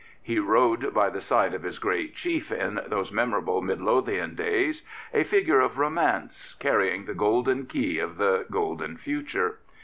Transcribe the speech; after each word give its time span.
He 0.23 0.39
rode 0.39 0.95
by 0.95 1.11
the 1.11 1.21
side 1.21 1.53
of 1.53 1.61
his 1.61 1.77
great 1.77 2.15
chief 2.15 2.51
in 2.51 2.79
those 2.87 3.11
memorable 3.11 3.61
Midlothian 3.61 4.33
days, 4.33 4.81
a 5.13 5.23
figure 5.23 5.59
of 5.59 5.77
romance 5.77 6.55
carrying 6.57 7.05
the 7.05 7.13
golden 7.13 7.67
key 7.67 7.99
of 7.99 8.17
the 8.17 8.47
golden 8.49 8.97
future. 8.97 9.59